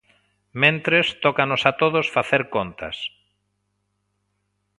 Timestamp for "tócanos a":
1.23-1.71